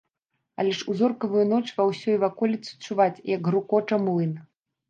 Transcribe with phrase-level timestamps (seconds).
[0.63, 4.35] Але ж у зоркавую ноч ва ўсёй ваколіцы чуваць, як грукоча млын.